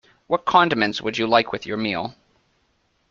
What 0.25 0.45
condiments 0.45 0.99
would 1.03 1.19
you 1.19 1.27
like 1.27 1.51
with 1.51 1.67
your 1.67 1.77
meal? 1.77 2.15